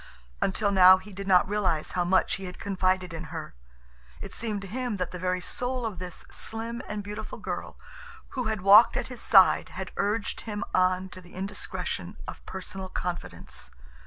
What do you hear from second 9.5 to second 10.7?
had urged him